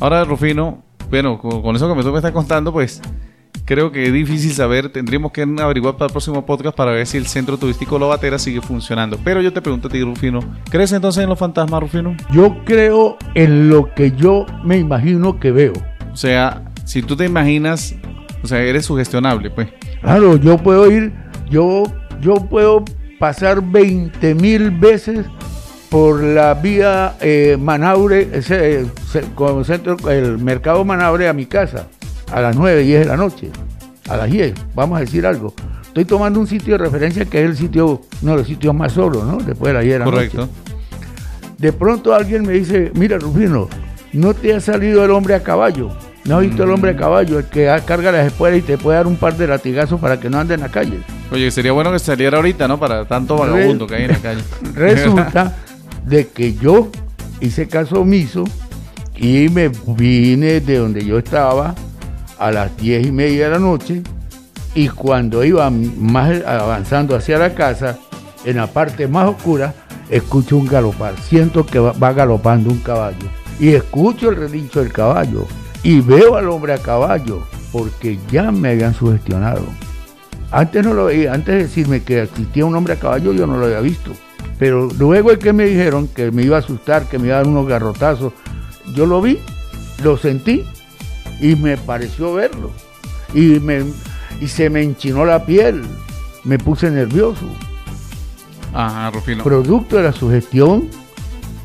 [0.00, 3.00] Ahora, Rufino, bueno, con, con eso que me tú me estás contando, pues
[3.64, 4.90] creo que es difícil saber.
[4.90, 8.60] Tendríamos que averiguar para el próximo podcast para ver si el centro turístico Lobatera sigue
[8.60, 9.18] funcionando.
[9.22, 10.40] Pero yo te pregunto a ti, Rufino,
[10.70, 12.16] ¿crees entonces en los fantasmas, Rufino?
[12.32, 15.72] Yo creo en lo que yo me imagino que veo.
[16.12, 17.94] O sea, si tú te imaginas,
[18.42, 19.68] o sea, eres sugestionable, pues.
[20.00, 21.12] Claro, yo puedo ir,
[21.48, 21.84] yo,
[22.20, 22.84] yo puedo
[23.20, 25.26] pasar 20 mil veces
[25.90, 28.86] por la vía eh, Manaure, ese,
[29.64, 31.88] centro, el mercado Manaure a mi casa,
[32.32, 33.50] a las 9, 10 de la noche,
[34.08, 35.52] a las 10, vamos a decir algo.
[35.82, 38.92] Estoy tomando un sitio de referencia que es el sitio, uno de los sitios más
[38.92, 39.38] solos, ¿no?
[39.38, 40.38] Después de las 10 de la Correcto.
[40.38, 40.52] noche.
[41.58, 43.68] De pronto alguien me dice, mira Rufino,
[44.12, 45.90] no te ha salido el hombre a caballo.
[46.24, 47.40] ¿No has visto el hombre a caballo?
[47.40, 50.30] El que carga las espuelas y te puede dar un par de latigazos para que
[50.30, 51.00] no ande en la calle.
[51.32, 52.78] Oye, sería bueno que saliera ahorita, ¿no?
[52.78, 54.42] Para tanto vagabundo que hay en la calle.
[54.74, 55.56] Resulta
[56.06, 56.90] de que yo
[57.40, 58.44] hice caso omiso
[59.16, 61.74] y me vine de donde yo estaba
[62.38, 64.02] a las diez y media de la noche
[64.74, 67.98] y cuando iba más avanzando hacia la casa,
[68.44, 69.74] en la parte más oscura,
[70.08, 71.14] escucho un galopar.
[71.20, 75.46] Siento que va, galopando un caballo y escucho el relincho del caballo
[75.82, 79.64] y veo al hombre a caballo porque ya me habían sugestionado.
[80.50, 83.56] Antes no lo veía, antes de decirme que existía un hombre a caballo, yo no
[83.56, 84.12] lo había visto.
[84.58, 87.38] Pero luego es que me dijeron que me iba a asustar, que me iba a
[87.38, 88.32] dar unos garrotazos,
[88.94, 89.38] yo lo vi,
[90.02, 90.64] lo sentí
[91.40, 92.70] y me pareció verlo.
[93.34, 93.84] Y, me,
[94.40, 95.82] y se me enchinó la piel,
[96.44, 97.46] me puse nervioso.
[98.74, 99.44] Ajá, Rufino.
[99.44, 100.88] Producto de la sugestión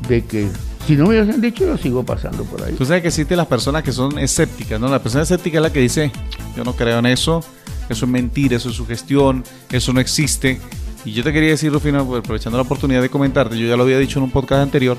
[0.08, 0.48] de que
[0.86, 2.74] si no me hubiesen dicho, yo sigo pasando por ahí.
[2.74, 4.88] Tú sabes que existen las personas que son escépticas, ¿no?
[4.88, 6.12] La persona escéptica es la que dice,
[6.56, 7.42] yo no creo en eso,
[7.88, 10.60] eso es mentira, eso es sugestión, eso no existe.
[11.06, 13.96] Y yo te quería decir, Rufino, aprovechando la oportunidad de comentarte, yo ya lo había
[13.96, 14.98] dicho en un podcast anterior,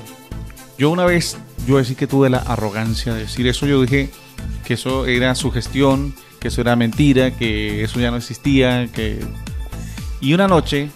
[0.78, 4.08] yo una vez, yo decía que tuve la arrogancia de decir eso, yo dije
[4.64, 9.20] que eso era sugestión, que eso era mentira, que eso ya no existía, que...
[10.22, 10.88] Y una noche,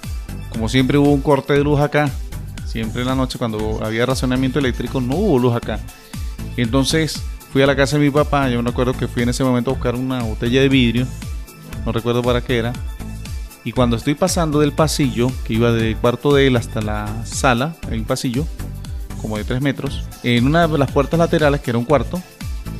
[0.51, 2.11] como siempre hubo un corte de luz acá,
[2.64, 5.79] siempre en la noche cuando había racionamiento eléctrico no hubo luz acá.
[6.56, 9.44] Entonces fui a la casa de mi papá, yo me acuerdo que fui en ese
[9.44, 11.06] momento a buscar una botella de vidrio,
[11.85, 12.73] no recuerdo para qué era.
[13.65, 17.77] Y cuando estoy pasando del pasillo, que iba del cuarto de él hasta la sala,
[17.88, 18.44] hay un pasillo,
[19.21, 22.21] como de 3 metros, en una de las puertas laterales, que era un cuarto,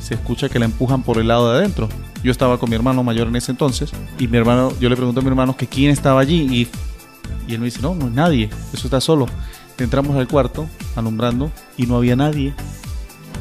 [0.01, 1.87] se escucha que la empujan por el lado de adentro.
[2.21, 5.21] Yo estaba con mi hermano mayor en ese entonces, y mi hermano, yo le pregunto
[5.21, 6.67] a mi hermano que quién estaba allí,
[7.47, 9.27] y, él me dice, no, no es nadie, eso está solo.
[9.77, 12.53] Entramos al cuarto, alumbrando, y no había nadie.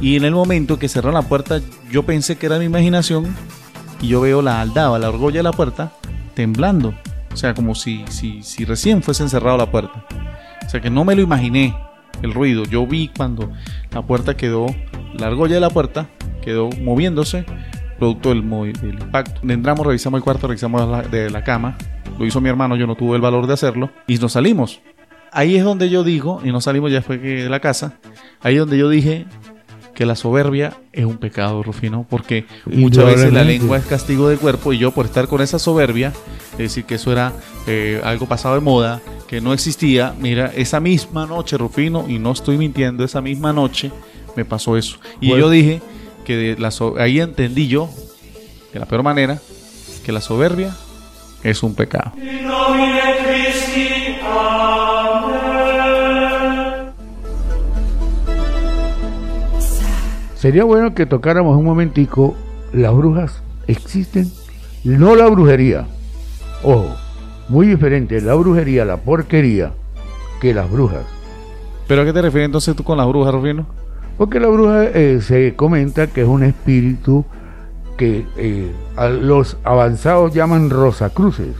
[0.00, 3.34] Y en el momento que cerraron la puerta, yo pensé que era mi imaginación,
[4.00, 5.92] y yo veo la aldaba, la argolla de la puerta,
[6.34, 6.94] temblando.
[7.32, 10.06] O sea, como si, si, si recién fuese encerrado la puerta.
[10.64, 11.74] O sea que no me lo imaginé
[12.22, 12.64] el ruido.
[12.64, 13.50] Yo vi cuando
[13.90, 14.66] la puerta quedó,
[15.14, 16.08] la argolla de la puerta
[16.42, 17.44] quedó moviéndose
[17.98, 18.42] producto del,
[18.80, 19.40] del impacto.
[19.48, 21.76] Entramos, revisamos el cuarto, revisamos la, de la cama.
[22.18, 23.90] Lo hizo mi hermano, yo no tuve el valor de hacerlo.
[24.06, 24.80] Y nos salimos.
[25.30, 27.94] Ahí es donde yo digo, y nos salimos ya fue de la casa,
[28.42, 29.24] ahí es donde yo dije
[29.94, 34.36] que la soberbia es un pecado, Rufino, porque muchas veces la lengua es castigo de
[34.38, 36.12] cuerpo y yo por estar con esa soberbia,
[36.52, 37.32] es decir, que eso era
[37.66, 42.32] eh, algo pasado de moda, que no existía, mira, esa misma noche, Rufino, y no
[42.32, 43.90] estoy mintiendo, esa misma noche
[44.36, 44.96] me pasó eso.
[45.20, 45.44] Y Bueno.
[45.46, 45.82] yo dije
[46.24, 47.90] que de la so- ahí entendí yo,
[48.72, 49.38] de la peor manera,
[50.06, 50.74] que la soberbia
[51.44, 52.12] es un pecado.
[60.42, 62.34] Sería bueno que tocáramos un momentico,
[62.72, 64.28] las brujas existen,
[64.82, 65.86] no la brujería.
[66.64, 66.96] Ojo,
[67.48, 69.70] muy diferente la brujería, la porquería,
[70.40, 71.04] que las brujas.
[71.86, 73.66] ¿Pero a qué te refieres entonces tú con las brujas, Rufino?
[74.18, 77.24] Porque la bruja eh, se comenta que es un espíritu
[77.96, 81.54] que eh, a los avanzados llaman rosacruces.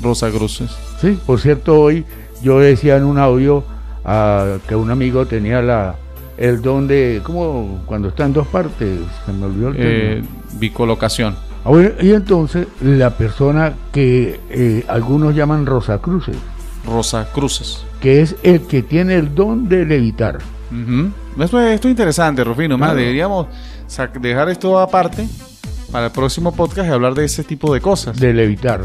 [0.00, 0.70] Rosa Cruces.
[1.02, 2.06] Sí, por cierto, hoy
[2.42, 3.62] yo decía en un audio
[4.06, 5.96] ah, que un amigo tenía la
[6.36, 10.22] el don de, como cuando está en dos partes, se me olvidó el Eh,
[10.58, 11.34] bicolocación.
[11.64, 16.36] Ah, bueno, y entonces la persona que eh, algunos llaman rosacruces,
[16.86, 17.84] Rosa Cruces.
[18.00, 20.38] que es el que tiene el don de levitar.
[21.38, 22.76] Esto, es, esto es interesante, Rufino.
[22.78, 23.46] Más, deberíamos
[24.20, 25.28] dejar esto aparte
[25.92, 28.18] para el próximo podcast y hablar de ese tipo de cosas.
[28.18, 28.80] De, De levitar.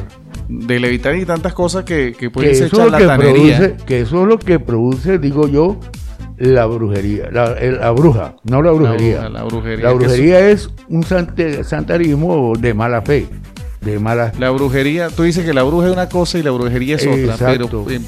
[0.50, 4.02] levitar y tantas cosas que, que Que pueden ser eso, es lo que produce, que
[4.02, 5.80] eso es lo que produce, digo yo,
[6.38, 9.16] la brujería, la, la bruja, no la brujería.
[9.22, 13.28] bruja, la brujería, La brujería es un sante- santarismo de mala fe,
[13.82, 16.96] de mala La brujería, tú dices que la bruja es una cosa y la brujería
[16.98, 18.00] es otra, pero, eh,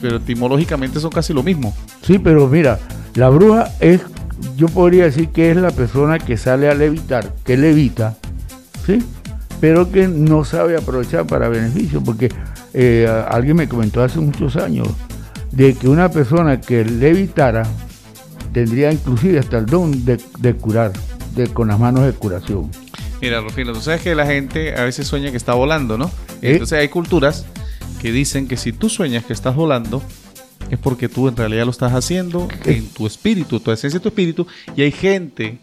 [0.00, 1.74] pero etimológicamente son casi lo mismo.
[2.02, 2.78] Sí, pero mira,
[3.14, 4.00] la bruja es,
[4.56, 8.14] yo podría decir que es la persona que sale a levitar, que levita,
[8.86, 9.02] ¿sí?
[9.60, 12.28] Pero que no sabe aprovechar para beneficio, porque
[12.74, 14.88] eh, alguien me comentó hace muchos años
[15.52, 17.66] de que una persona que levitara
[18.52, 20.92] tendría inclusive hasta el don de, de curar,
[21.34, 22.70] de, con las manos de curación.
[23.20, 26.06] Mira, Rufino, tú sabes que la gente a veces sueña que está volando, ¿no?
[26.42, 26.52] ¿Eh?
[26.52, 27.46] Entonces hay culturas
[28.00, 30.02] que dicen que si tú sueñas que estás volando,
[30.70, 32.78] es porque tú en realidad lo estás haciendo ¿Qué?
[32.78, 35.60] en tu espíritu, tu esencia de tu espíritu, y hay gente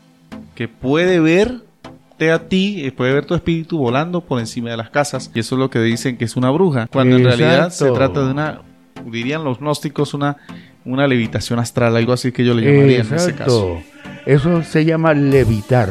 [0.55, 4.89] que puede verte a ti, eh, puede ver tu espíritu volando por encima de las
[4.89, 7.91] casas, y eso es lo que dicen que es una bruja, cuando en realidad se
[7.91, 8.61] trata de una,
[9.05, 10.37] dirían los gnósticos, una,
[10.85, 13.79] una levitación astral, algo así que yo le llamaría en ese caso.
[14.25, 15.89] Eso se llama levitar.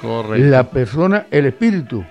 [0.00, 0.46] Correcto.
[0.48, 2.04] La persona, el espíritu,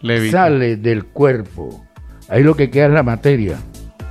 [0.00, 0.44] Levita.
[0.44, 1.84] sale del cuerpo.
[2.28, 3.56] Ahí lo que queda es la materia.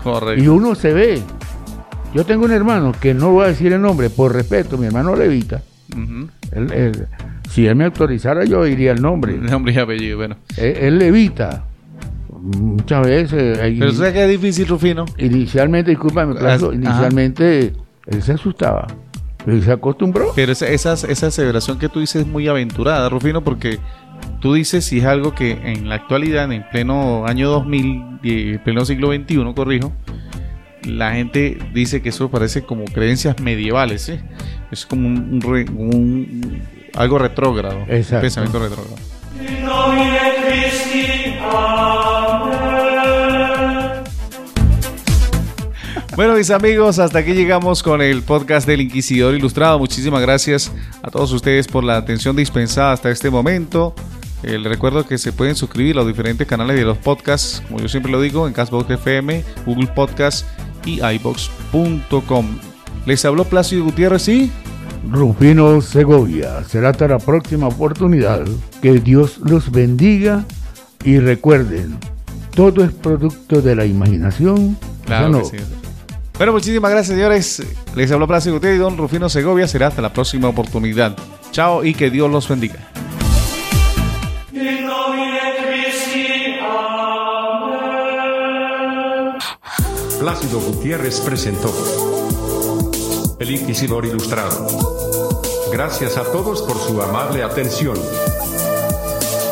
[0.03, 0.43] Correcto.
[0.43, 1.21] Y uno se ve.
[2.13, 5.15] Yo tengo un hermano que no voy a decir el nombre, por respeto, mi hermano
[5.15, 5.61] Levita.
[5.93, 6.29] Ujú.
[6.51, 7.07] Él- él-
[7.49, 9.33] si él me autorizara, yo diría el nombre.
[9.37, 10.35] Nombre y apellido, bueno.
[10.57, 11.63] Él, él levita.
[12.45, 13.59] Muchas veces.
[13.59, 15.05] ahí- Pero ¿sabes qué es difícil, Rufino?
[15.17, 16.75] inicialmente, discúlpame, Plazo, Ajá.
[16.75, 17.73] inicialmente
[18.07, 18.87] él se asustaba.
[19.43, 20.31] Pero se acostumbró.
[20.35, 23.79] Pero esa, esa, esa aseveración que tú dices es muy aventurada, Rufino, porque
[24.41, 28.63] tú dices si es algo que en la actualidad, en pleno año 2000, y en
[28.63, 29.91] pleno siglo XXI, corrijo,
[30.83, 34.19] la gente dice que eso parece como creencias medievales, ¿sí?
[34.71, 35.39] Es como un,
[35.77, 36.61] un
[36.95, 38.21] algo retrógrado, Exacto.
[38.21, 38.97] pensamiento retrógrado.
[46.15, 49.77] Bueno, mis amigos, hasta aquí llegamos con el podcast del Inquisidor Ilustrado.
[49.77, 50.71] Muchísimas gracias
[51.03, 53.93] a todos ustedes por la atención dispensada hasta este momento.
[54.41, 57.81] Eh, les recuerdo que se pueden suscribir a los diferentes canales de los podcasts, como
[57.81, 60.47] yo siempre lo digo, en Castbox FM, Google Podcast
[60.85, 62.59] y iBox.com.
[63.05, 64.49] Les habló Plácido Gutiérrez y
[65.11, 66.63] Rufino Segovia.
[66.63, 68.45] Será hasta la próxima oportunidad.
[68.81, 70.45] Que Dios los bendiga
[71.03, 71.97] y recuerden,
[72.55, 74.77] todo es producto de la imaginación.
[75.05, 75.39] Claro ¿o no?
[75.39, 75.63] que sí.
[76.37, 77.63] Bueno, muchísimas gracias, señores.
[77.95, 79.67] Les habló Plácido Gutiérrez y don Rufino Segovia.
[79.67, 81.15] Será hasta la próxima oportunidad.
[81.51, 82.75] Chao y que Dios los bendiga.
[90.19, 91.71] Plácido Gutiérrez presentó
[93.39, 94.67] El Inquisidor Ilustrado.
[95.71, 97.97] Gracias a todos por su amable atención.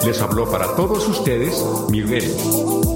[0.06, 2.93] Les habló para todos ustedes Miguel.